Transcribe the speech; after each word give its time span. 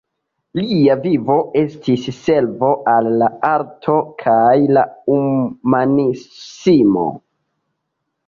Lia 0.59 0.93
vivo 1.01 1.33
estis 1.59 2.05
servo 2.19 2.69
al 2.93 3.09
la 3.21 3.27
arto 3.49 3.97
kaj 4.23 4.55
la 4.79 4.85
humanismo. 5.11 7.05